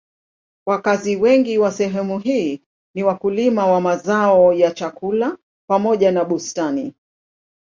Wakazi 0.67 1.15
wengi 1.15 1.57
wa 1.57 1.71
sehemu 1.71 2.19
hii 2.19 2.61
ni 2.95 3.03
wakulima 3.03 3.65
wa 3.67 3.81
mazao 3.81 4.53
ya 4.53 4.71
chakula 4.71 5.37
pamoja 5.69 6.11
na 6.11 6.25
bustani. 6.25 6.93